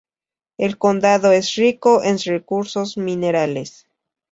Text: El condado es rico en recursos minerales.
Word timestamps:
El 0.57 0.79
condado 0.79 1.31
es 1.31 1.53
rico 1.53 2.01
en 2.03 2.17
recursos 2.17 2.97
minerales. 2.97 3.85